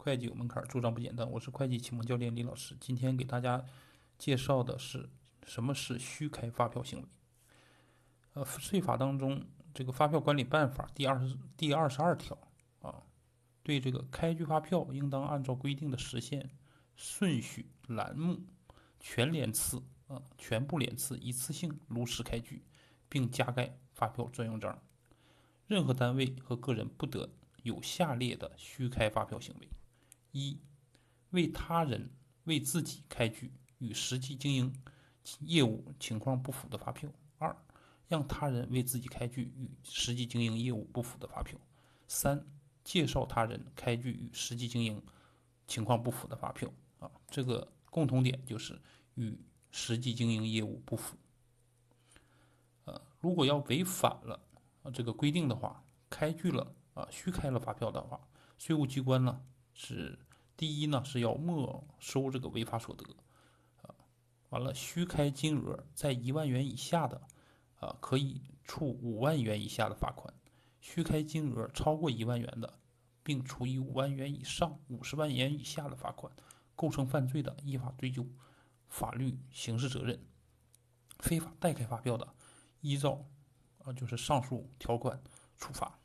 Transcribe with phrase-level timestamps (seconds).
[0.00, 1.30] 会计有门槛，做账不简单。
[1.30, 3.62] 我是会计启蒙教练李老师，今天给大家
[4.16, 5.10] 介绍的是
[5.44, 7.04] 什么是虚开发票行为。
[8.32, 9.44] 呃，税法当中
[9.74, 12.34] 这个发票管理办法第二十第二十二条
[12.80, 13.02] 啊，
[13.62, 16.48] 对这个开具发票应当按照规定的时限、
[16.96, 18.40] 顺序、栏目
[18.98, 22.64] 全连次啊全部连次一次性如实开具，
[23.10, 24.82] 并加盖发票专用章。
[25.66, 27.28] 任何单位和个人不得
[27.64, 29.68] 有下列的虚开发票行为。
[30.32, 30.58] 一、
[31.30, 32.10] 为他人
[32.44, 34.74] 为自己开具与实际经营
[35.40, 37.56] 业务情况不符的发票；二、
[38.08, 41.58] 让他人为自己开具与实际经营业务不符的发票；
[42.08, 42.44] 三、
[42.82, 45.02] 介绍他人开具与实际经营
[45.66, 46.72] 情况不符的发票。
[46.98, 48.78] 啊，这个共同点就是
[49.14, 49.38] 与
[49.70, 51.16] 实际经营业务不符。
[52.84, 54.38] 呃，如果要违反了
[54.82, 58.20] 啊这个规定的话，开具了啊虚开了发票的话，
[58.58, 59.40] 税务机关呢？
[59.82, 60.18] 是
[60.58, 63.16] 第一呢，是要没收这个违法所得，
[63.80, 63.94] 啊，
[64.50, 67.22] 完了虚开金额在一万元以下的，
[67.76, 70.30] 啊，可以处五万元以下的罚款；
[70.82, 72.78] 虚开金额超过一万元的，
[73.22, 76.30] 并处以五万元以上五十万元以下的罚款。
[76.76, 78.26] 构成犯罪的，依法追究
[78.88, 80.18] 法律刑事责任；
[81.18, 82.28] 非法代开发票的，
[82.82, 83.24] 依照
[83.84, 85.22] 啊就是上述条款
[85.56, 85.98] 处罚。